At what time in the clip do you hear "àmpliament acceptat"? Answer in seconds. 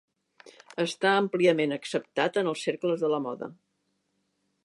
1.17-2.41